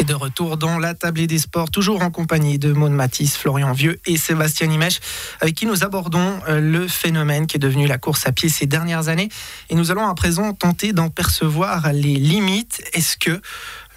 Et 0.00 0.04
de 0.04 0.14
retour 0.14 0.56
dans 0.58 0.78
la 0.78 0.94
table 0.94 1.26
des 1.26 1.38
sports, 1.38 1.70
toujours 1.70 2.02
en 2.02 2.10
compagnie 2.12 2.60
de 2.60 2.72
Maud 2.72 2.92
Matisse, 2.92 3.36
Florian 3.36 3.72
Vieux 3.72 3.98
et 4.06 4.16
Sébastien 4.16 4.70
Imèche, 4.70 5.00
avec 5.40 5.56
qui 5.56 5.66
nous 5.66 5.82
abordons 5.82 6.38
euh, 6.48 6.60
le 6.60 6.86
phénomène 6.86 7.48
qui 7.48 7.56
est 7.56 7.60
devenu 7.60 7.88
la 7.88 7.98
course 7.98 8.24
à 8.26 8.30
pied 8.30 8.48
ces 8.48 8.66
dernières 8.66 9.08
années. 9.08 9.28
Et 9.70 9.74
nous 9.74 9.90
allons 9.90 10.06
à 10.06 10.14
présent 10.14 10.52
tenter 10.52 10.92
d'en 10.92 11.08
percevoir 11.08 11.92
les 11.92 12.14
limites. 12.14 12.80
Est-ce 12.92 13.16
que, 13.16 13.40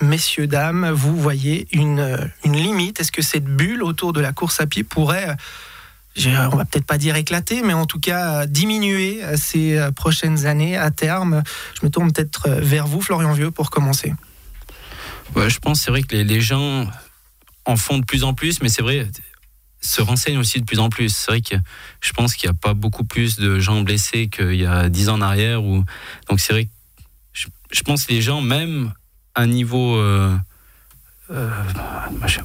messieurs, 0.02 0.48
dames, 0.48 0.90
vous 0.90 1.16
voyez 1.16 1.68
une, 1.72 2.00
euh, 2.00 2.26
une 2.46 2.56
limite? 2.56 3.00
Est-ce 3.00 3.12
que 3.12 3.22
cette 3.22 3.46
bulle 3.46 3.84
autour 3.84 4.12
de 4.12 4.22
la 4.22 4.34
course 4.34 4.60
à 4.60 4.66
pied 4.66 4.84
pourrait 4.84 5.30
euh, 5.30 5.36
on 6.52 6.58
va 6.58 6.66
peut-être 6.66 6.86
pas 6.86 6.98
dire 6.98 7.16
éclater, 7.16 7.62
mais 7.62 7.74
en 7.74 7.86
tout 7.86 8.00
cas 8.00 8.46
diminuer 8.46 9.22
ces 9.38 9.80
prochaines 9.96 10.46
années 10.46 10.76
à 10.76 10.92
terme? 10.92 11.42
Je 11.80 11.86
me 11.86 11.90
tourne 11.90 12.12
peut-être 12.12 12.50
vers 12.50 12.86
vous, 12.86 13.00
Florian 13.00 13.32
Vieux, 13.32 13.50
pour 13.50 13.70
commencer 13.70 14.14
je 15.36 15.60
pense 15.60 15.82
c'est 15.82 15.92
vrai 15.92 16.04
que 16.04 16.16
les, 16.16 16.42
gens 16.42 16.88
en 17.66 17.76
font 17.76 18.00
de 18.00 18.06
plus 18.06 18.24
en 18.24 18.34
plus, 18.34 18.62
mais 18.62 18.70
c'est 18.70 18.82
vrai 18.82 19.08
se 19.82 20.02
renseignent 20.02 20.38
aussi 20.38 20.60
de 20.60 20.66
plus 20.66 20.80
en 20.80 20.90
plus. 20.90 21.10
C'est 21.10 21.32
vrai 21.32 21.42
que 21.42 21.56
je 22.02 22.14
pense 22.14 22.36
qu'il 22.36 22.50
n'y 22.50 22.56
a 22.56 22.60
pas 22.60 22.74
beaucoup 22.74 23.04
plus 23.04 23.38
de 23.38 23.60
gens 23.60 23.82
blessés 23.82 24.30
qu'il 24.30 24.56
y 24.56 24.66
a 24.66 24.90
dix 24.90 25.10
ans 25.10 25.16
en 25.16 25.22
arrière. 25.22 25.64
Ou... 25.64 25.84
Donc 26.30 26.40
c'est 26.40 26.54
vrai 26.54 26.66
que 26.66 26.72
je, 27.72 27.82
pense 27.82 28.06
que 28.06 28.14
les 28.14 28.22
gens, 28.22 28.42
même 28.42 28.94
à 29.34 29.42
un 29.42 29.48
niveau 29.48 29.96
euh, 29.96 30.38
euh, 31.32 31.50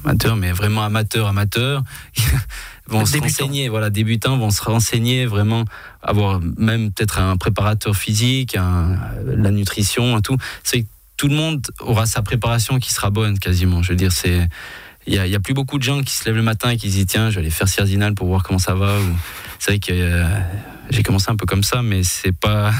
amateur, 0.03 0.35
mais 0.35 0.51
vraiment 0.51 0.83
amateur, 0.83 1.27
amateur, 1.27 1.83
vont 2.87 3.05
se 3.05 3.17
renseigner. 3.17 3.69
Voilà, 3.69 3.89
débutants 3.89 4.37
vont 4.37 4.49
se 4.49 4.63
renseigner, 4.63 5.25
vraiment 5.25 5.65
avoir 6.01 6.39
même 6.57 6.91
peut-être 6.91 7.19
un 7.19 7.37
préparateur 7.37 7.95
physique, 7.95 8.55
la 8.55 9.51
nutrition, 9.51 10.21
tout. 10.21 10.37
C'est 10.63 10.87
tout 11.17 11.27
le 11.27 11.35
monde 11.35 11.65
aura 11.79 12.05
sa 12.05 12.21
préparation 12.21 12.79
qui 12.79 12.93
sera 12.93 13.09
bonne 13.09 13.39
quasiment. 13.39 13.81
Je 13.81 13.89
veux 13.89 13.95
dire, 13.95 14.11
c'est 14.11 14.47
il 15.07 15.13
y, 15.13 15.35
a, 15.35 15.39
plus 15.39 15.53
beaucoup 15.53 15.77
de 15.77 15.83
gens 15.83 16.03
qui 16.03 16.13
se 16.13 16.25
lèvent 16.25 16.35
le 16.35 16.41
matin 16.41 16.69
et 16.69 16.77
qui 16.77 16.91
se 16.91 16.97
disent 16.97 17.05
tiens, 17.05 17.29
je 17.29 17.35
vais 17.35 17.41
aller 17.41 17.49
faire 17.49 17.69
Cierzinal 17.69 18.13
pour 18.13 18.27
voir 18.27 18.43
comment 18.43 18.59
ça 18.59 18.75
va. 18.75 18.97
C'est 19.57 19.71
vrai 19.71 19.79
que 19.79 19.93
euh, 19.93 20.27
j'ai 20.89 21.01
commencé 21.01 21.31
un 21.31 21.37
peu 21.37 21.45
comme 21.45 21.63
ça, 21.63 21.81
mais 21.81 22.03
c'est 22.03 22.33
pas. 22.33 22.73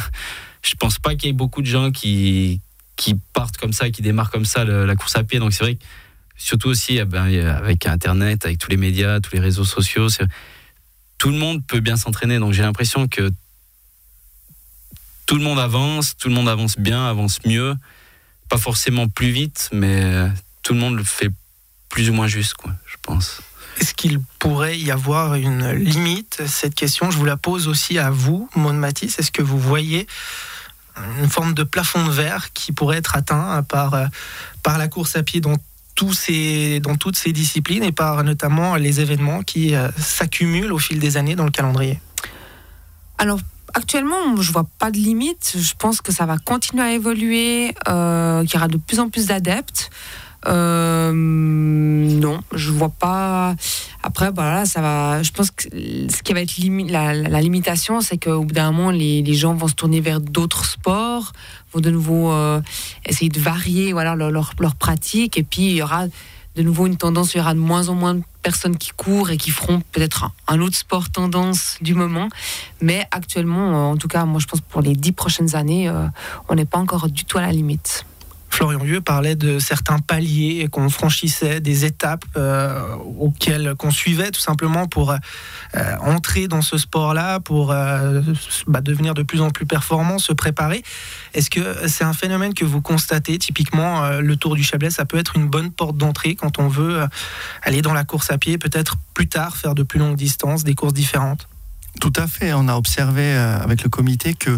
Je 0.61 0.75
pense 0.75 0.99
pas 0.99 1.15
qu'il 1.15 1.27
y 1.27 1.29
ait 1.29 1.33
beaucoup 1.33 1.61
de 1.61 1.67
gens 1.67 1.91
qui 1.91 2.61
qui 2.97 3.15
partent 3.31 3.57
comme 3.57 3.71
ça, 3.71 3.89
qui 3.91 4.01
démarrent 4.01 4.31
comme 4.31 4.43
ça 4.43 4.65
la 4.65 4.95
course 4.95 5.15
à 5.15 5.23
pied. 5.23 5.39
Donc 5.39 5.53
c'est 5.53 5.63
vrai 5.63 5.75
que 5.75 5.83
surtout 6.35 6.67
aussi 6.67 6.97
eh 6.97 7.05
ben, 7.05 7.25
avec 7.47 7.85
Internet, 7.85 8.45
avec 8.45 8.57
tous 8.57 8.69
les 8.69 8.77
médias, 8.77 9.21
tous 9.21 9.33
les 9.33 9.39
réseaux 9.39 9.63
sociaux, 9.63 10.07
tout 11.17 11.29
le 11.29 11.37
monde 11.37 11.65
peut 11.65 11.79
bien 11.79 11.95
s'entraîner. 11.95 12.39
Donc 12.39 12.53
j'ai 12.53 12.63
l'impression 12.63 13.07
que 13.07 13.31
tout 15.27 15.35
le 15.35 15.43
monde 15.43 15.59
avance, 15.59 16.17
tout 16.17 16.27
le 16.27 16.33
monde 16.33 16.49
avance 16.49 16.77
bien, 16.77 17.07
avance 17.07 17.39
mieux 17.45 17.75
pas 18.49 18.57
forcément 18.57 19.07
plus 19.07 19.31
vite, 19.31 19.69
mais 19.71 20.03
euh, 20.03 20.29
tout 20.63 20.73
le 20.73 20.79
monde 20.79 20.95
le 20.95 21.03
fait 21.03 21.29
plus 21.89 22.09
ou 22.09 22.13
moins 22.13 22.27
juste, 22.27 22.53
quoi, 22.53 22.71
je 22.85 22.95
pense. 23.01 23.41
Est-ce 23.79 23.93
qu'il 23.93 24.19
pourrait 24.39 24.77
y 24.79 24.91
avoir 24.91 25.35
une 25.35 25.71
limite 25.71 26.41
Cette 26.47 26.73
question, 26.73 27.11
je 27.11 27.17
vous 27.17 27.25
la 27.25 27.37
pose 27.37 27.67
aussi 27.67 27.99
à 27.99 28.09
vous, 28.09 28.49
Maud 28.55 28.75
Matisse. 28.75 29.19
Est-ce 29.19 29.31
que 29.31 29.43
vous 29.43 29.59
voyez 29.59 30.07
une 31.21 31.29
forme 31.29 31.53
de 31.53 31.63
plafond 31.63 32.03
de 32.05 32.11
verre 32.11 32.53
qui 32.53 32.71
pourrait 32.71 32.97
être 32.97 33.15
atteint 33.15 33.61
par, 33.63 33.93
euh, 33.93 34.07
par 34.63 34.77
la 34.77 34.87
course 34.87 35.15
à 35.15 35.23
pied 35.23 35.41
dans, 35.41 35.55
tous 35.93 36.13
ces, 36.13 36.79
dans 36.79 36.95
toutes 36.95 37.17
ces 37.17 37.31
disciplines 37.31 37.83
et 37.83 37.91
par 37.91 38.23
notamment 38.23 38.75
les 38.75 38.99
événements 38.99 39.43
qui 39.43 39.75
euh, 39.75 39.89
s'accumulent 39.97 40.71
au 40.71 40.79
fil 40.79 40.99
des 40.99 41.17
années 41.17 41.35
dans 41.35 41.45
le 41.45 41.51
calendrier? 41.51 41.99
Alors, 43.19 43.39
actuellement, 43.73 44.35
je 44.39 44.51
vois 44.51 44.65
pas 44.79 44.91
de 44.91 44.97
limite. 44.97 45.55
Je 45.57 45.73
pense 45.77 46.01
que 46.01 46.11
ça 46.11 46.25
va 46.25 46.37
continuer 46.37 46.83
à 46.83 46.93
évoluer, 46.93 47.73
euh, 47.87 48.43
qu'il 48.43 48.53
y 48.53 48.57
aura 48.57 48.67
de 48.67 48.77
plus 48.77 48.99
en 48.99 49.09
plus 49.09 49.27
d'adeptes. 49.27 49.89
Euh, 50.47 51.11
non, 51.13 52.39
je 52.53 52.71
vois 52.71 52.89
pas. 52.89 53.55
Après, 54.03 54.31
voilà, 54.31 54.65
ça 54.65 54.81
va. 54.81 55.23
Je 55.23 55.31
pense 55.31 55.51
que 55.51 55.63
ce 55.63 56.23
qui 56.23 56.33
va 56.33 56.41
être 56.41 56.53
la, 56.89 57.41
limitation, 57.41 58.01
c'est 58.01 58.17
qu'au 58.17 58.43
bout 58.43 58.53
d'un 58.53 58.71
moment, 58.71 58.91
les, 58.91 59.33
gens 59.33 59.53
vont 59.55 59.67
se 59.67 59.75
tourner 59.75 59.99
vers 59.99 60.21
d'autres 60.21 60.65
sports, 60.65 61.33
vont 61.73 61.81
de 61.81 61.89
nouveau 61.89 62.31
euh, 62.31 62.61
essayer 63.05 63.29
de 63.29 63.39
varier, 63.39 63.91
leur, 63.91 64.15
leur, 64.15 64.53
leur 64.59 64.75
pratique, 64.75 65.37
et 65.37 65.43
puis 65.43 65.63
il 65.63 65.75
y 65.75 65.81
aura 65.81 66.05
de 66.55 66.63
nouveau 66.63 66.87
une 66.87 66.97
tendance, 66.97 67.33
il 67.33 67.37
y 67.37 67.41
aura 67.41 67.53
de 67.53 67.59
moins 67.59 67.89
en 67.89 67.95
moins 67.95 68.15
de 68.15 68.23
personnes 68.47 68.77
qui 68.77 68.91
courent 68.91 69.29
et 69.29 69.35
qui 69.35 69.51
feront 69.51 69.81
peut-être 69.91 70.31
un, 70.47 70.61
autre 70.61 70.77
sport 70.77 71.09
tendance 71.09 71.75
du 71.81 71.93
moment. 71.95 72.29
Mais 72.79 73.05
actuellement, 73.11 73.67
euh, 73.71 73.91
en 73.91 73.97
tout 73.97 74.07
cas, 74.07 74.23
moi 74.23 74.39
je 74.39 74.47
pense 74.47 74.61
pour 74.61 74.79
les 74.79 74.95
dix 74.95 75.11
prochaines 75.11 75.53
années, 75.57 75.89
euh, 75.89 76.07
on 76.47 76.55
n'est 76.55 76.63
pas 76.63 76.77
encore 76.77 77.09
du 77.09 77.25
tout 77.25 77.37
à 77.37 77.41
la 77.41 77.51
limite. 77.51 78.05
Florian 78.57 78.79
Vieux 78.79 79.01
parlait 79.01 79.35
de 79.35 79.59
certains 79.59 79.99
paliers 79.99 80.67
qu'on 80.71 80.89
franchissait, 80.89 81.59
des 81.59 81.85
étapes 81.85 82.25
euh, 82.37 82.81
auxquelles 83.19 83.75
qu'on 83.77 83.91
suivait 83.91 84.31
tout 84.31 84.39
simplement 84.39 84.87
pour 84.87 85.11
euh, 85.11 85.17
entrer 86.01 86.47
dans 86.47 86.63
ce 86.63 86.79
sport-là, 86.79 87.39
pour 87.39 87.71
euh, 87.71 88.19
bah, 88.65 88.81
devenir 88.81 89.13
de 89.13 89.21
plus 89.21 89.41
en 89.41 89.51
plus 89.51 89.67
performant, 89.67 90.17
se 90.17 90.33
préparer. 90.33 90.81
Est-ce 91.35 91.51
que 91.51 91.87
c'est 91.87 92.03
un 92.03 92.13
phénomène 92.13 92.55
que 92.55 92.65
vous 92.65 92.81
constatez? 92.81 93.37
Typiquement, 93.37 94.09
le 94.09 94.35
Tour 94.37 94.55
du 94.55 94.63
Chablais, 94.63 94.89
ça 94.89 95.05
peut 95.05 95.19
être 95.19 95.35
une 95.35 95.47
bonne 95.47 95.69
porte 95.69 95.95
d'entrée 95.95 96.33
quand 96.33 96.57
on 96.57 96.67
veut 96.67 97.05
aller 97.61 97.83
dans 97.83 97.93
la 97.93 98.05
course 98.05 98.31
à 98.31 98.39
pied, 98.39 98.57
peut-être 98.57 98.97
plus 99.13 99.27
tard 99.27 99.55
faire 99.55 99.75
de 99.75 99.83
plus 99.83 99.99
longues 99.99 100.15
distances, 100.15 100.63
des 100.63 100.73
courses 100.73 100.93
différentes? 100.93 101.47
Tout 102.01 102.13
à 102.15 102.25
fait. 102.25 102.53
On 102.53 102.67
a 102.67 102.75
observé 102.75 103.35
avec 103.35 103.83
le 103.83 103.89
comité 103.89 104.33
que 104.33 104.57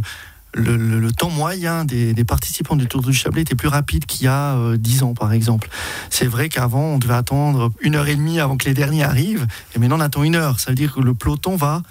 le, 0.54 1.12
temps 1.12 1.30
moyen 1.30 1.86
des, 1.86 2.14
participants 2.24 2.76
du 2.76 2.88
Tour 2.88 3.02
du 3.02 3.14
Chablais 3.14 3.42
était 3.42 3.56
plus 3.56 3.68
rapide 3.68 4.06
qu'il 4.06 4.26
y 4.26 4.28
a 4.28 4.56
euh, 4.56 4.78
dix 4.78 5.00
10 5.00 5.04
ans, 5.04 5.14
par 5.14 5.34
exemple. 5.34 5.70
C'est 6.10 6.26
vrai 6.26 6.50
qu'avant, 6.50 6.84
on 6.84 6.98
devait 6.98 7.14
attendre 7.14 7.72
une 7.82 7.96
heure 7.96 8.08
et 8.08 8.16
demie 8.16 8.40
avant 8.40 8.58
que 8.58 8.66
les 8.66 8.74
derniers 8.74 9.04
arrivent, 9.04 9.48
et 9.76 9.80
maintenant 9.80 9.98
on 9.98 10.02
attend 10.02 10.24
une 10.24 10.36
heure. 10.36 10.60
Ça 10.60 10.72
veut 10.72 10.76
dire 10.76 10.94
que 10.94 11.00
le 11.00 11.14
peloton 11.14 11.56
va, 11.56 11.84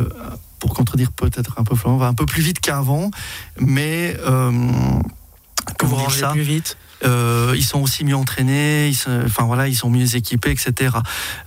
euh, 0.00 0.08
pour 0.58 0.74
contredire 0.74 1.12
peut-être 1.12 1.54
un 1.58 1.64
peu 1.64 1.74
Florent, 1.74 1.96
va 1.96 2.06
un 2.06 2.14
peu 2.14 2.26
plus 2.26 2.42
vite 2.42 2.60
qu'avant, 2.60 3.10
mais 3.58 4.16
euh, 4.26 4.50
rangez 5.82 6.26
plus 6.32 6.42
vite. 6.42 6.76
ils 7.02 7.64
sont 7.64 7.80
aussi 7.80 8.04
mieux 8.04 8.16
entraînés, 8.16 8.88
ils 8.88 8.94
sont, 8.94 9.22
enfin 9.24 9.44
voilà, 9.44 9.68
ils 9.68 9.76
sont 9.76 9.90
mieux 9.90 10.16
équipés, 10.16 10.50
etc. 10.50 10.96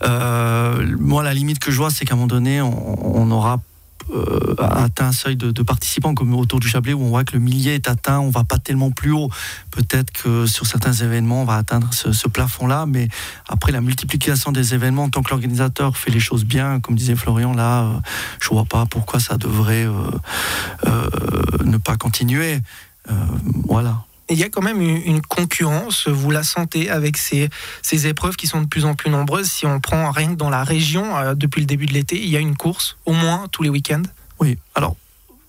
moi, 0.01 1.23
la 1.23 1.33
limite 1.33 1.59
que 1.59 1.71
je 1.71 1.77
vois, 1.77 1.91
c'est 1.91 2.05
qu'à 2.05 2.13
un 2.13 2.17
moment 2.17 2.27
donné, 2.27 2.61
on, 2.61 3.15
on 3.17 3.29
aura 3.31 3.59
euh, 4.13 4.55
atteint 4.59 5.07
un 5.07 5.11
seuil 5.11 5.35
de, 5.35 5.51
participants 5.63 6.13
comme 6.13 6.33
autour 6.33 6.59
du 6.59 6.67
Chablais 6.67 6.93
où 6.93 7.01
on 7.01 7.09
voit 7.09 7.23
que 7.23 7.33
le 7.33 7.39
millier 7.39 7.75
est 7.75 7.89
atteint, 7.89 8.19
on 8.19 8.29
va 8.29 8.43
pas 8.43 8.57
tellement 8.57 8.91
plus 8.91 9.11
haut. 9.11 9.29
Peut-être 9.71 10.11
que 10.11 10.45
sur 10.45 10.65
certains 10.65 10.93
événements 10.93 11.41
on 11.41 11.45
va 11.45 11.55
atteindre 11.55 11.89
ce, 11.93 12.27
plafond-là, 12.27 12.85
mais 12.85 13.07
après 13.47 13.71
la 13.71 13.81
multiplication 13.81 14.51
des 14.51 14.73
événements, 14.73 15.09
tant 15.09 15.23
que 15.23 15.29
l'organisateur 15.29 15.97
fait 15.97 16.11
les 16.11 16.19
choses 16.19 16.45
bien, 16.45 16.79
comme 16.79 16.95
disait 16.95 17.15
Florian 17.15 17.53
là, 17.53 17.83
euh, 17.83 17.99
je 18.39 18.49
vois 18.49 18.65
pas 18.65 18.85
pourquoi 18.85 19.19
ça 19.19 19.37
devrait 19.37 19.85
euh, 19.85 20.11
ne 21.63 21.77
pas 21.77 21.97
continuer. 21.97 22.59
voilà 23.67 24.03
il 24.29 24.37
y 24.37 24.43
a 24.43 24.49
quand 24.49 24.61
même 24.61 24.81
une 24.81 25.21
concurrence, 25.21 26.07
vous 26.07 26.31
la 26.31 26.43
sentez 26.43 26.89
avec 26.89 27.17
ces, 27.17 27.49
ces, 27.81 28.07
épreuves 28.07 28.35
qui 28.35 28.47
sont 28.47 28.61
de 28.61 28.67
plus 28.67 28.85
en 28.85 28.95
plus 28.95 29.09
nombreuses. 29.09 29.47
Si 29.47 29.65
on 29.65 29.79
prend 29.79 30.11
rien 30.11 30.31
que 30.31 30.37
dans 30.37 30.49
la 30.49 30.63
région, 30.63 31.17
euh, 31.17 31.33
depuis 31.33 31.61
le 31.61 31.65
début 31.65 31.85
de 31.85 31.93
l'été, 31.93 32.21
il 32.21 32.29
y 32.29 32.35
a 32.35 32.39
une 32.39 32.55
course, 32.55 32.97
au 33.05 33.13
moins 33.13 33.47
tous 33.51 33.63
les 33.63 33.69
week-ends 33.69 34.03
Oui, 34.39 34.57
alors 34.75 34.95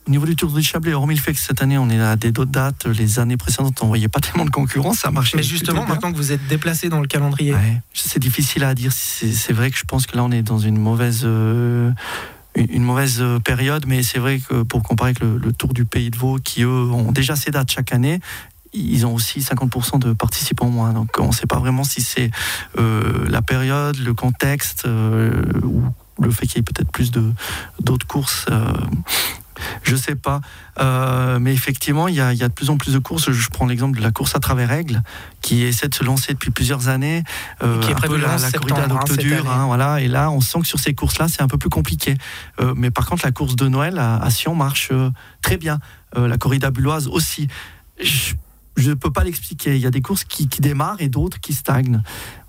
au 0.06 0.10
niveau 0.10 0.24
du 0.24 0.36
Tour 0.36 0.50
du 0.50 0.62
Chablais, 0.62 0.94
hormis 0.94 1.16
le 1.16 1.20
fait 1.20 1.34
que 1.34 1.38
cette 1.38 1.60
année 1.60 1.76
on 1.76 1.90
est 1.90 2.00
à 2.00 2.16
des 2.16 2.32
d'autres 2.32 2.50
dates, 2.50 2.86
les 2.86 3.18
années 3.18 3.36
précédentes 3.36 3.82
on 3.82 3.88
voyait 3.88 4.08
pas 4.08 4.20
tellement 4.20 4.46
de 4.46 4.50
concurrence, 4.50 5.00
ça 5.00 5.10
marchait. 5.10 5.36
Mais 5.36 5.42
justement, 5.42 5.84
maintenant 5.86 6.10
que 6.10 6.16
vous 6.16 6.32
êtes 6.32 6.46
déplacé 6.46 6.88
dans 6.88 7.00
le 7.00 7.06
calendrier. 7.06 7.54
c'est 7.92 8.18
difficile 8.18 8.64
à 8.64 8.74
dire. 8.74 8.90
C'est 8.90 9.52
vrai 9.52 9.70
que 9.70 9.76
je 9.76 9.84
pense 9.84 10.06
que 10.06 10.16
là 10.16 10.24
on 10.24 10.30
est 10.30 10.42
dans 10.42 10.58
une 10.58 10.78
mauvaise. 10.78 11.22
Euh, 11.24 11.90
une 12.56 12.82
mauvaise 12.82 13.22
période, 13.44 13.84
mais 13.86 14.02
c'est 14.02 14.18
vrai 14.18 14.40
que 14.40 14.62
pour 14.62 14.82
comparer 14.82 15.10
avec 15.10 15.20
le, 15.20 15.36
le, 15.36 15.52
Tour 15.52 15.74
du 15.74 15.84
Pays 15.84 16.10
de 16.10 16.16
Vaud, 16.16 16.38
qui 16.42 16.62
eux 16.62 16.90
ont 16.90 17.12
déjà 17.12 17.36
ces 17.36 17.52
dates 17.52 17.70
chaque 17.70 17.92
année, 17.92 18.18
ils 18.72 19.06
ont 19.06 19.14
aussi 19.14 19.40
50% 19.40 19.98
de 19.98 20.12
participants 20.12 20.68
moins. 20.68 20.92
Donc 20.92 21.10
on 21.18 21.28
ne 21.28 21.32
sait 21.32 21.46
pas 21.46 21.58
vraiment 21.58 21.84
si 21.84 22.00
c'est 22.00 22.30
euh, 22.78 23.26
la 23.28 23.42
période, 23.42 23.96
le 23.98 24.14
contexte 24.14 24.84
euh, 24.86 25.42
ou 25.62 25.82
le 26.20 26.30
fait 26.30 26.46
qu'il 26.46 26.56
y 26.56 26.60
ait 26.60 26.62
peut-être 26.62 26.90
plus 26.90 27.10
de 27.10 27.32
d'autres 27.80 28.06
courses. 28.06 28.46
Euh, 28.50 28.72
je 29.82 29.96
sais 29.96 30.14
pas, 30.14 30.40
mais 31.40 31.52
effectivement, 31.52 32.06
il 32.06 32.14
y, 32.14 32.20
a, 32.20 32.32
de 32.32 32.46
plus 32.46 32.70
en 32.70 32.76
plus 32.76 32.92
de 32.92 33.00
courses. 33.00 33.32
Je 33.32 33.48
prends 33.48 33.66
l'exemple 33.66 33.98
de 33.98 34.02
la 34.04 34.12
course 34.12 34.36
à 34.36 34.38
travers 34.38 34.68
règles, 34.68 35.02
qui 35.40 35.64
essaie 35.64 35.88
de 35.88 35.94
se 35.96 36.04
lancer 36.04 36.32
depuis 36.32 36.52
plusieurs 36.52 36.86
années. 36.86 37.24
qui 37.80 37.90
est 37.90 37.94
prévue 37.94 38.20
la, 38.20 38.38
la 38.38 38.52
corrida 38.52 38.86
d'Octodur, 38.86 39.50
hein, 39.50 39.66
voilà. 39.66 40.00
Et 40.00 40.06
là, 40.06 40.30
on 40.30 40.40
sent 40.40 40.60
que 40.60 40.68
sur 40.68 40.78
ces 40.78 40.94
courses-là, 40.94 41.26
c'est 41.26 41.42
un 41.42 41.48
peu 41.48 41.58
plus 41.58 41.70
compliqué. 41.70 42.16
mais 42.76 42.92
par 42.92 43.06
contre, 43.06 43.24
la 43.24 43.32
course 43.32 43.56
de 43.56 43.66
Noël 43.66 43.98
à, 43.98 44.30
Sion 44.30 44.54
marche 44.54 44.92
très 45.42 45.56
bien. 45.56 45.80
la 46.16 46.38
corrida 46.38 46.70
bulloise 46.70 47.08
aussi 47.08 47.48
je 48.00 48.34
ne 48.86 48.94
peux 48.94 49.10
pas 49.10 49.24
l'expliquer. 49.24 49.74
Il 49.76 49.80
y 49.80 49.86
a 49.86 49.90
des 49.90 50.00
courses 50.00 50.24
qui, 50.24 50.46
démarrent 50.46 51.00
et 51.00 51.08
d'autres 51.08 51.40
qui 51.40 51.54
stagnent. 51.54 52.02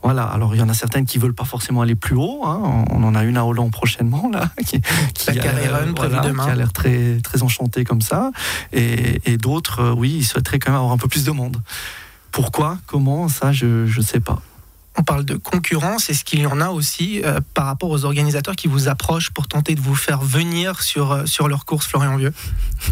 Voilà. 0.04 0.24
Alors 0.24 0.56
il 0.56 0.60
y 0.60 0.62
en 0.62 0.70
a 0.70 0.74
certaines 0.74 1.06
qui 1.06 1.18
veulent 1.18 1.34
pas 1.34 1.46
forcément 1.46 1.82
aller 1.82 1.96
plus 1.96 2.16
haut. 2.16 2.46
Hein. 2.46 2.86
On 2.90 3.04
en 3.04 3.16
a 3.16 3.24
une 3.24 3.38
à 3.38 3.46
Hollande 3.46 3.72
prochainement 3.72 4.30
là, 4.32 4.50
qui, 4.66 4.82
qui, 5.14 5.30
a, 5.30 5.34
qui 5.34 5.48
a 5.48 6.56
l'air 6.56 6.74
très 6.74 7.20
très 7.22 7.44
enchantée 7.44 7.84
comme 7.84 8.02
ça. 8.02 8.32
Et, 8.74 9.38
d'autres, 9.38 9.80
euh, 9.80 9.94
oui, 9.96 10.18
ils 10.20 10.26
souhaiteraient 10.26 10.60
quand 10.60 10.72
même 10.72 10.80
avoir 10.80 10.94
un 10.94 10.98
peu 10.98 11.08
plus 11.08 11.24
de 11.24 11.32
monde. 11.32 11.58
pourquoi, 12.32 12.78
comment, 12.88 13.28
ça, 13.30 13.52
je 13.52 13.86
ne 13.86 14.04
sais 14.04 14.20
pas 14.20 14.42
on 15.00 15.04
parle 15.04 15.24
de 15.24 15.36
concurrence. 15.36 16.10
Est-ce 16.10 16.26
qu'il 16.26 16.42
y 16.42 16.46
en 16.46 16.60
a 16.60 16.70
aussi 16.70 17.22
euh, 17.24 17.40
par 17.54 17.66
rapport 17.66 17.90
aux 17.90 18.04
organisateurs 18.04 18.56
qui 18.58 18.68
vous 18.68 18.90
approchent 18.90 19.32
pour 19.32 19.48
tenter 19.48 19.74
de 19.74 19.80
vous 19.80 19.96
faire 19.96 20.22
venir 20.22 20.82
sur, 20.82 21.14
euh, 21.14 21.26
sur 21.26 21.48
leur 21.48 21.66
course, 21.66 21.88
Florian 21.88 22.18
Vieux 22.18 22.34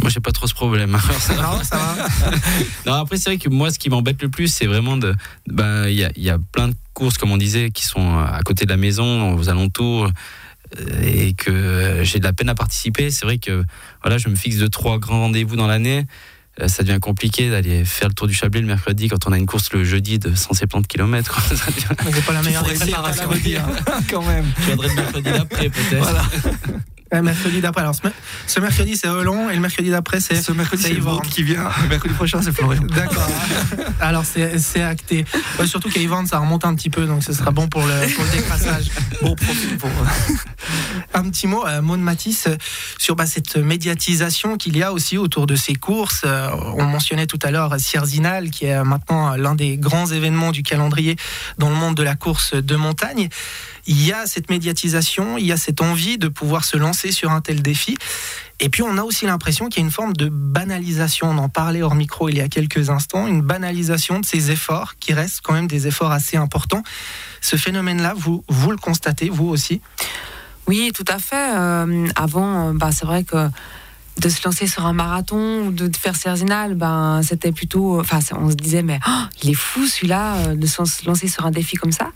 Moi, 0.00 0.10
j'ai 0.10 0.20
pas 0.20 0.30
trop 0.30 0.46
ce 0.46 0.54
problème. 0.54 0.94
Hein. 0.94 1.00
non, 1.36 1.64
ça 1.64 1.76
va. 1.76 2.30
non, 2.86 2.94
après, 2.94 3.16
c'est 3.16 3.30
vrai 3.30 3.38
que 3.38 3.48
moi, 3.48 3.72
ce 3.72 3.80
qui 3.80 3.90
m'embête 3.90 4.22
le 4.22 4.28
plus, 4.28 4.46
c'est 4.46 4.66
vraiment 4.66 4.96
de. 4.96 5.14
Ben, 5.48 5.88
il 5.88 5.94
y, 5.94 6.22
y, 6.22 6.30
a 6.30 6.38
plein 6.38 6.68
de 6.68 6.74
courses, 6.94 7.18
comme 7.18 7.32
on 7.32 7.36
disait, 7.36 7.70
qui 7.70 7.84
sont 7.84 8.18
à 8.18 8.40
côté 8.44 8.64
de 8.64 8.70
la 8.70 8.76
maison, 8.76 9.34
aux 9.34 9.48
alentours 9.48 10.08
euh, 10.78 11.02
et 11.02 11.34
que 11.34 12.02
j'ai 12.04 12.20
de 12.20 12.24
la 12.24 12.32
peine 12.32 12.48
à 12.48 12.54
participer. 12.54 13.10
C'est 13.10 13.24
vrai 13.26 13.38
que 13.38 13.64
voilà, 14.02 14.18
je 14.18 14.28
me 14.28 14.36
fixe 14.36 14.58
de 14.58 14.68
trois 14.68 14.98
grands 14.98 15.20
rendez-vous 15.20 15.56
dans 15.56 15.66
l'année. 15.66 16.06
Euh, 16.58 16.68
ça 16.68 16.82
devient 16.82 16.98
compliqué 16.98 17.48
d'aller 17.48 17.84
faire 17.84 18.08
le 18.08 18.14
tour 18.14 18.26
du 18.26 18.34
Chablais 18.34 18.60
le 18.60 18.66
mercredi 18.66 19.08
quand 19.08 19.26
on 19.26 19.32
a 19.32 19.38
une 19.38 19.46
course 19.46 19.72
le 19.72 19.84
jeudi 19.84 20.18
de 20.18 20.34
170 20.34 20.88
km. 20.88 21.40
C'est 21.54 22.24
pas 22.24 22.32
la 22.32 22.42
meilleure 22.42 22.64
des 22.64 22.74
préparations, 22.74 23.30
hein, 23.30 24.00
quand 24.10 24.22
même. 24.22 24.46
Je 24.58 24.66
viendrai 24.66 24.88
le 24.88 24.94
mercredi 24.94 25.30
d'après 25.30 25.68
peut-être. 25.68 26.02
Voilà. 26.02 26.24
Le 27.12 27.22
mercredi 27.22 27.60
d'après. 27.60 27.82
Alors, 27.82 27.94
ce, 28.46 28.60
mercredi, 28.60 28.96
c'est 28.96 29.08
Hollande 29.08 29.50
et 29.50 29.54
le 29.54 29.60
mercredi 29.60 29.90
d'après, 29.90 30.20
c'est. 30.20 30.40
Ce 30.40 30.52
mercredi, 30.52 30.84
c'est 30.84 30.94
Yvan 30.94 31.18
qui 31.18 31.42
vient. 31.42 31.68
Le 31.82 31.88
mercredi 31.88 32.14
prochain, 32.14 32.40
c'est 32.40 32.52
Florian. 32.52 32.82
D'accord. 32.94 33.28
Alors, 34.00 34.24
c'est 34.24 34.82
acté. 34.82 35.24
surtout 35.64 35.88
qu'à 35.88 36.00
Yvan, 36.00 36.24
ça 36.26 36.38
remonte 36.38 36.64
un 36.64 36.74
petit 36.74 36.90
peu, 36.90 37.06
donc 37.06 37.24
ce 37.24 37.32
sera 37.32 37.50
bon 37.50 37.68
pour 37.68 37.82
le, 37.82 38.14
pour 38.14 38.24
le 38.24 38.30
décrassage. 38.30 38.90
bon 39.22 39.34
profil 39.34 39.76
pour. 39.76 39.90
un 41.14 41.28
petit 41.28 41.48
mot, 41.48 41.66
euh, 41.66 41.82
Maud 41.82 42.00
Matisse, 42.00 42.48
sur 42.96 43.16
bah, 43.16 43.26
cette 43.26 43.56
médiatisation 43.56 44.56
qu'il 44.56 44.76
y 44.76 44.82
a 44.82 44.92
aussi 44.92 45.18
autour 45.18 45.46
de 45.46 45.56
ces 45.56 45.74
courses. 45.74 46.22
Euh, 46.24 46.48
on 46.76 46.84
mentionnait 46.84 47.26
tout 47.26 47.40
à 47.42 47.50
l'heure 47.50 47.74
Sierzinal, 47.78 48.50
qui 48.50 48.66
est 48.66 48.84
maintenant 48.84 49.34
l'un 49.36 49.56
des 49.56 49.76
grands 49.78 50.06
événements 50.06 50.52
du 50.52 50.62
calendrier 50.62 51.16
dans 51.58 51.70
le 51.70 51.76
monde 51.76 51.96
de 51.96 52.02
la 52.04 52.14
course 52.14 52.54
de 52.54 52.76
montagne 52.76 53.28
il 53.90 54.06
y 54.06 54.12
a 54.12 54.24
cette 54.26 54.50
médiatisation, 54.50 55.36
il 55.36 55.46
y 55.46 55.50
a 55.50 55.56
cette 55.56 55.80
envie 55.82 56.16
de 56.16 56.28
pouvoir 56.28 56.64
se 56.64 56.76
lancer 56.76 57.10
sur 57.10 57.32
un 57.32 57.40
tel 57.40 57.60
défi. 57.60 57.96
Et 58.60 58.68
puis 58.68 58.84
on 58.84 58.96
a 58.96 59.02
aussi 59.02 59.26
l'impression 59.26 59.68
qu'il 59.68 59.80
y 59.80 59.82
a 59.82 59.86
une 59.86 59.90
forme 59.90 60.12
de 60.12 60.28
banalisation, 60.28 61.28
on 61.28 61.38
en 61.38 61.48
parlait 61.48 61.82
hors 61.82 61.96
micro 61.96 62.28
il 62.28 62.36
y 62.36 62.40
a 62.40 62.48
quelques 62.48 62.88
instants, 62.88 63.26
une 63.26 63.42
banalisation 63.42 64.20
de 64.20 64.24
ces 64.24 64.52
efforts 64.52 64.94
qui 65.00 65.12
restent 65.12 65.40
quand 65.42 65.54
même 65.54 65.66
des 65.66 65.88
efforts 65.88 66.12
assez 66.12 66.36
importants. 66.36 66.84
Ce 67.40 67.56
phénomène-là, 67.56 68.14
vous, 68.16 68.44
vous 68.48 68.70
le 68.70 68.76
constatez, 68.76 69.28
vous 69.28 69.48
aussi? 69.48 69.80
Oui, 70.68 70.92
tout 70.94 71.04
à 71.08 71.18
fait. 71.18 71.56
Euh, 71.56 72.06
avant, 72.14 72.68
euh, 72.68 72.72
bah, 72.72 72.90
c'est 72.92 73.06
vrai 73.06 73.24
que 73.24 73.48
de 74.18 74.28
se 74.28 74.44
lancer 74.44 74.66
sur 74.66 74.84
un 74.86 74.92
marathon 74.92 75.66
ou 75.66 75.72
de 75.72 75.90
faire 75.96 76.16
Cerzinal, 76.16 76.74
ben 76.74 77.22
c'était 77.22 77.52
plutôt, 77.52 78.00
enfin 78.00 78.20
on 78.36 78.50
se 78.50 78.54
disait 78.54 78.82
mais 78.82 78.98
oh, 79.06 79.22
il 79.42 79.50
est 79.50 79.54
fou 79.54 79.86
celui-là 79.86 80.36
euh, 80.36 80.54
de 80.54 80.66
se 80.66 81.06
lancer 81.06 81.28
sur 81.28 81.46
un 81.46 81.50
défi 81.50 81.76
comme 81.76 81.92
ça. 81.92 82.10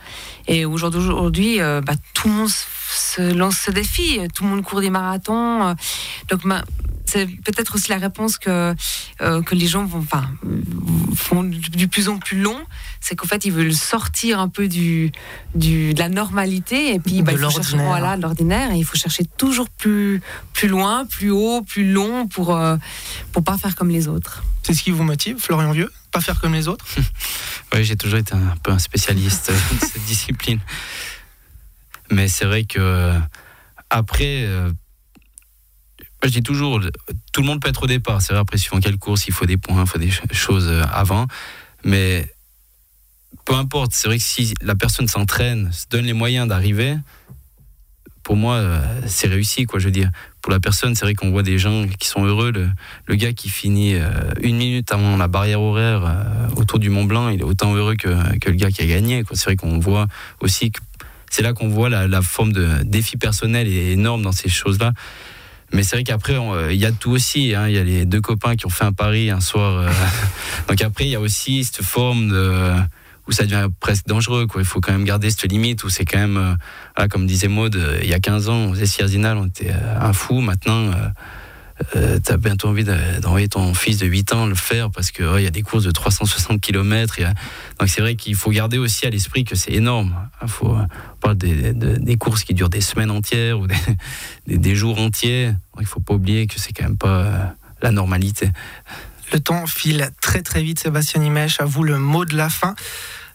Et 0.47 0.65
aujourd'hui, 0.65 1.61
euh, 1.61 1.81
bah, 1.81 1.95
tout 2.13 2.29
le 2.29 2.35
monde 2.35 2.51
se 2.51 3.33
lance 3.35 3.57
ce 3.57 3.71
défi, 3.71 4.21
tout 4.35 4.45
le 4.45 4.51
monde 4.51 4.63
court 4.63 4.81
des 4.81 4.91
marathons. 4.91 5.69
Euh. 5.69 5.75
Donc 6.29 6.45
c'est 7.05 7.27
peut-être 7.27 7.75
aussi 7.75 7.91
la 7.91 7.99
réponse 7.99 8.39
que, 8.39 8.75
euh, 9.21 9.43
que 9.43 9.55
les 9.55 9.67
gens 9.67 9.85
vont, 9.85 9.99
enfin, 9.99 10.31
font 11.15 11.45
du 11.45 11.89
plus 11.89 12.09
en 12.09 12.19
plus 12.19 12.41
long. 12.41 12.59
C'est 13.01 13.15
qu'en 13.15 13.27
fait, 13.27 13.45
ils 13.45 13.53
veulent 13.53 13.75
sortir 13.75 14.41
un 14.41 14.49
peu 14.49 14.69
du, 14.69 15.13
du 15.55 15.95
de 15.95 15.99
la 15.99 16.09
normalité 16.09 16.95
et 16.95 16.99
puis 16.99 17.23
bah, 17.23 17.33
faut 17.37 17.51
chercher 17.51 17.77
voilà, 17.77 18.17
l'ordinaire 18.17 18.73
et 18.73 18.79
il 18.79 18.85
faut 18.85 18.97
chercher 18.97 19.25
toujours 19.25 19.69
plus, 19.69 20.23
plus 20.53 20.69
loin, 20.69 21.05
plus 21.05 21.31
haut, 21.31 21.63
plus 21.63 21.93
long 21.93 22.27
pour 22.27 22.57
euh, 22.57 22.77
pour 23.33 23.45
pas 23.45 23.59
faire 23.59 23.77
comme 23.77 23.91
les 23.91 24.09
autres. 24.09 24.43
C'est 24.63 24.73
ce 24.73 24.83
qui 24.83 24.91
vous 24.91 25.05
motive, 25.05 25.37
Florian 25.39 25.73
Vieux 25.73 25.93
Pas 26.11 26.21
faire 26.21 26.41
comme 26.41 26.55
les 26.55 26.69
autres? 26.69 26.87
Oui, 27.75 27.83
j'ai 27.83 27.97
toujours 27.97 28.21
été 28.21 28.35
un 28.35 28.55
peu 28.63 28.71
un 28.71 28.79
spécialiste 28.79 29.51
de 29.81 29.87
cette 29.87 30.05
discipline. 30.05 30.61
Mais 32.09 32.29
c'est 32.29 32.45
vrai 32.45 32.63
que 32.63 33.19
après, 33.91 34.45
euh, 34.45 34.71
je 36.27 36.33
dis 36.33 36.43
toujours, 36.43 36.81
tout 37.33 37.41
le 37.41 37.47
monde 37.47 37.61
peut 37.61 37.69
être 37.69 37.83
au 37.83 37.87
départ. 37.87 38.23
C'est 38.23 38.33
vrai, 38.33 38.41
après, 38.41 38.59
suivant 38.59 38.81
quelle 38.81 38.99
course, 38.99 39.27
il 39.27 39.33
faut 39.33 39.47
des 39.47 39.57
points, 39.57 39.83
il 39.83 39.87
faut 39.87 39.99
des 39.99 40.11
choses 40.33 40.69
euh, 40.69 40.83
avant. 40.93 41.27
Mais 41.85 42.27
peu 43.45 43.55
importe, 43.55 43.93
c'est 43.95 44.09
vrai 44.09 44.19
que 44.19 44.25
si 44.25 44.55
la 44.63 44.75
personne 44.75 45.09
s'entraîne, 45.09 45.71
se 45.73 45.87
donne 45.91 46.05
les 46.05 46.13
moyens 46.13 46.49
d'arriver, 46.49 46.97
pour 48.23 48.37
moi, 48.37 48.55
euh, 48.55 48.81
c'est 49.07 49.27
réussi, 49.27 49.67
quoi, 49.67 49.79
je 49.79 49.87
veux 49.87 49.91
dire. 49.91 50.11
Pour 50.41 50.51
la 50.51 50.61
personne, 50.61 50.95
c'est 50.95 51.05
vrai 51.05 51.15
qu'on 51.15 51.31
voit 51.31 51.43
des 51.43 51.59
gens 51.59 51.87
qui 51.99 52.09
sont 52.09 52.25
heureux. 52.25 52.53
Le, 53.07 53.15
gars 53.17 53.35
qui 53.35 53.51
finit 53.51 53.95
euh, 53.95 54.09
une 54.41 54.57
minute 54.57 54.91
avant 54.93 55.19
la 55.19 55.29
barrière 55.29 55.61
horaire 55.61 56.11
autour 56.57 56.79
du 56.79 56.89
Mont 56.89 57.05
Blanc, 57.05 57.29
il 57.29 57.41
est 57.41 57.45
autant 57.45 57.75
heureux 57.75 57.97
que, 57.97 58.09
le 58.09 58.57
gars 58.57 58.71
qui 58.71 58.83
a 58.83 58.87
gagné. 58.87 59.25
C'est 59.33 59.45
vrai 59.45 59.57
qu'on 59.57 59.79
voit 59.79 60.07
aussi 60.41 60.71
que 60.71 60.81
c'est 61.31 61.43
là 61.43 61.53
qu'on 61.53 61.69
voit 61.69 61.89
la, 61.89 62.23
forme 62.23 62.53
de 62.53 62.83
défi 62.85 63.17
personnel 63.17 63.67
énorme 63.67 64.23
dans 64.23 64.33
ces 64.33 64.49
choses-là. 64.49 64.93
Mais 65.75 65.83
c'est 65.83 65.97
vrai 65.97 66.05
qu'après, 66.05 66.35
euh, 66.35 66.73
il 66.73 66.79
y 66.79 66.87
a 66.87 66.93
tout 66.93 67.11
aussi. 67.11 67.53
Hein. 67.53 67.69
Il 67.69 67.75
y 67.75 67.79
a 67.79 67.85
les 67.85 68.07
deux 68.07 68.21
copains 68.21 68.55
qui 68.55 68.65
ont 68.65 68.71
fait 68.71 68.85
un 68.85 68.93
pari 68.93 69.31
un 69.31 69.41
soir. 69.41 69.81
Euh. 69.81 69.91
Donc 70.69 70.81
après, 70.81 71.05
il 71.05 71.11
y 71.11 71.17
a 71.17 71.21
aussi 71.21 71.65
cette 71.65 71.85
forme 71.85 72.33
où 73.27 73.33
ça 73.33 73.43
devient 73.43 73.69
presque 73.81 74.07
dangereux. 74.07 74.47
Quoi. 74.47 74.63
Il 74.63 74.67
faut 74.67 74.81
quand 74.81 74.93
même 74.93 75.05
garder 75.05 75.31
cette 75.31 75.51
limite 75.51 75.83
où 75.83 75.89
c'est 75.89 76.05
quand 76.05 76.19
même, 76.19 76.57
euh, 76.99 77.09
comme 77.09 77.27
disait 77.27 77.49
Maud, 77.49 77.77
il 78.03 78.09
y 78.09 78.15
a 78.15 78.21
15 78.21 78.49
ans, 78.49 78.55
on 78.55 78.73
faisait 78.73 78.87
Sierzinal, 78.87 79.37
on 79.37 79.47
était 79.47 79.73
un 79.73 80.13
fou. 80.13 80.41
Maintenant, 80.41 80.93
euh, 81.97 82.21
tu 82.25 82.33
as 82.33 82.37
bientôt 82.37 82.69
envie 82.69 82.85
d'envoyer 82.85 83.49
ton 83.49 83.75
fils 83.75 83.99
de 83.99 84.07
8 84.07 84.33
ans 84.33 84.47
le 84.47 84.55
faire 84.55 84.91
parce 84.91 85.11
qu'il 85.11 85.29
il 85.37 85.43
y 85.43 85.47
a 85.47 85.51
des 85.51 85.63
courses 85.63 85.85
de 85.85 85.91
360 85.91 86.61
km. 86.61 87.17
Donc 87.79 87.89
c'est 87.89 88.01
vrai 88.01 88.15
qu'il 88.15 88.35
faut 88.37 88.51
garder 88.51 88.79
aussi 88.79 89.07
à 89.07 89.11
l'esprit 89.11 89.45
que 89.45 89.57
c'est 89.57 89.73
énorme. 89.73 90.15
Il 90.43 90.49
faut, 90.49 90.69
on 90.69 91.17
parle 91.21 91.37
des, 91.37 92.17
courses 92.17 92.45
qui 92.45 92.55
durent 92.55 92.69
des 92.69 92.81
semaines 92.81 93.11
entières 93.11 93.59
ou 93.59 93.67
des, 94.47 94.75
jours 94.75 95.01
entiers. 95.01 95.53
il 95.77 95.83
ne 95.83 95.87
faut 95.87 96.01
pas 96.01 96.15
oublier 96.15 96.47
que 96.47 96.61
c'est 96.61 96.73
quand 96.73 96.85
même 96.85 96.97
pas 96.97 97.21
euh, 97.21 97.45
la 97.83 97.91
normalité. 97.91 98.51
Le 99.33 99.41
temps 99.41 99.67
file 99.67 100.11
très 100.21 100.43
très 100.43 100.63
vite, 100.63 100.79
Sébastien 100.79 101.23
Imèche. 101.23 101.61
À 101.61 101.65
vous 101.65 101.83
le 101.83 101.99
mot 101.99 102.25
de 102.25 102.37
la 102.37 102.49
fin. 102.49 102.75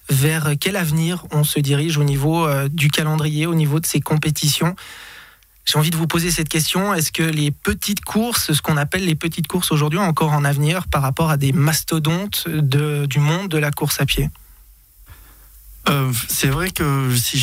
Vers 0.09 0.53
quel 0.59 0.75
avenir 0.75 1.25
on 1.31 1.43
se 1.43 1.59
dirige 1.59 1.97
au 1.97 2.03
niveau 2.03 2.47
euh, 2.47 2.67
du 2.67 2.89
calendrier, 2.89 3.45
au 3.45 3.53
niveau 3.53 3.79
de 3.79 3.85
ces 3.85 3.99
compétitions? 3.99 4.75
J'ai 5.69 5.77
envie 5.77 5.91
de 5.91 5.97
vous 5.97 6.07
poser 6.07 6.31
cette 6.31 6.49
question. 6.49 6.95
Est-ce 6.95 7.11
que 7.11 7.21
les 7.21 7.51
petites 7.51 8.03
courses, 8.03 8.53
ce 8.53 8.61
qu'on 8.61 8.75
appelle 8.75 9.05
les 9.05 9.13
petites 9.13 9.45
courses 9.45 9.71
aujourd'hui, 9.71 9.99
encore 9.99 10.31
en 10.31 10.43
avenir 10.43 10.87
par 10.87 11.03
rapport 11.03 11.29
à 11.29 11.37
des 11.37 11.51
mastodontes 11.51 12.47
du 12.49 13.19
monde 13.19 13.49
de 13.49 13.57
la 13.59 13.69
course 13.69 14.01
à 14.01 14.05
pied? 14.07 14.31
Euh, 15.89 16.11
c'est 16.27 16.47
vrai 16.47 16.71
que 16.71 17.15
si 17.15 17.37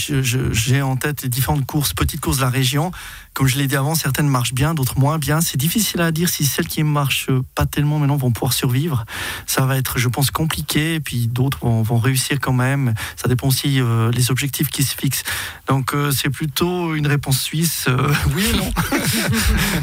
j'ai 0.53 0.83
en 0.83 0.97
tête 0.97 1.23
les 1.23 1.29
différentes 1.29 1.67
courses, 1.67 1.93
petites 1.93 2.21
courses 2.21 2.39
de 2.39 2.43
la 2.43 2.51
région, 2.51 2.93
comme 3.37 3.49
je 3.49 3.59
l'ai 3.59 3.67
dit 3.67 3.77
avant, 3.77 3.95
certaines 3.95 4.29
marchent 4.29 4.55
bien, 4.55 4.73
d'autres 4.73 4.99
moins 4.99 5.19
bien. 5.19 5.43
C'est 5.43 5.59
difficile 5.59 6.01
à 6.01 6.11
dire 6.11 6.31
si 6.31 6.47
celles 6.47 6.69
qui 6.69 6.83
marchent 6.83 7.29
pas 7.55 7.67
tellement 7.67 7.99
maintenant 7.99 8.17
vont 8.17 8.31
pouvoir 8.31 8.55
survivre. 8.55 9.05
Ça 9.45 9.67
va 9.67 9.77
être, 9.77 9.99
je 9.99 10.09
pense, 10.09 10.31
compliqué. 10.31 10.95
Et 10.95 11.01
puis 11.01 11.29
d'autres 11.29 11.59
vont, 11.59 11.99
réussir 11.99 12.39
quand 12.41 12.55
même. 12.55 12.95
Ça 13.15 13.29
dépend 13.29 13.49
aussi 13.49 13.79
euh, 13.79 14.11
les 14.11 14.31
objectifs 14.31 14.69
qui 14.69 14.83
se 14.83 14.95
fixent. 14.97 15.23
Donc 15.69 15.93
euh, 15.93 16.11
c'est 16.13 16.31
plutôt 16.31 16.95
une 16.95 17.07
réponse 17.07 17.39
suisse. 17.43 17.85
Euh, 17.89 18.11
oui 18.35 18.45
ou 18.55 18.57
non 18.57 18.71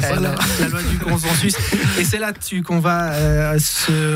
la, 0.00 0.18
la, 0.18 0.68
loi 0.68 0.82
du 0.82 0.98
consensus. 0.98 1.54
Et 1.96 2.04
c'est 2.04 2.18
là-dessus 2.18 2.62
qu'on 2.62 2.80
va, 2.80 3.12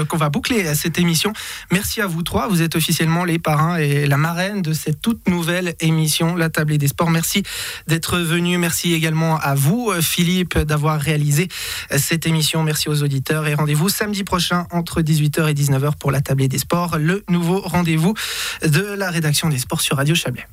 qu'on 0.09 0.17
va 0.17 0.31
boucler 0.31 0.75
cette 0.75 0.99
émission. 0.99 1.33
Merci 1.71 2.01
à 2.01 2.09
vous 2.09 2.25
trois. 2.25 2.49
Vous 2.49 2.61
êtes 2.61 2.75
officiellement 2.75 3.25
les 3.25 3.39
parrains 3.39 3.77
et 3.77 4.05
la 4.07 4.17
marraine 4.17 4.38
de 4.39 4.73
cette 4.73 5.01
toute 5.01 5.29
nouvelle 5.29 5.75
émission, 5.81 6.37
La 6.37 6.49
Table 6.49 6.79
des 6.79 6.87
Sports. 6.87 7.11
Merci 7.11 7.43
d'être 7.89 8.19
venus. 8.19 8.57
Merci 8.57 8.95
également 8.95 9.37
à 9.37 9.57
vous, 9.57 9.93
Philippe, 10.01 10.57
d'avoir 10.59 11.01
réalisé 11.01 11.49
cette 11.97 12.25
émission. 12.25 12.63
Merci 12.63 12.89
aux 12.89 13.03
auditeurs 13.03 13.49
et 13.49 13.55
rendez-vous 13.55 13.89
samedi 13.89 14.23
prochain 14.23 14.67
entre 14.71 15.03
18h 15.03 15.49
et 15.49 15.55
19h 15.55 15.97
pour 15.99 16.13
la 16.13 16.21
tablée 16.21 16.47
des 16.47 16.59
sports, 16.59 16.99
le 16.99 17.25
nouveau 17.29 17.61
rendez-vous 17.61 18.15
de 18.63 18.95
la 18.97 19.11
rédaction 19.11 19.49
des 19.49 19.59
sports 19.59 19.81
sur 19.81 19.97
Radio 19.97 20.15
Chablais. 20.15 20.49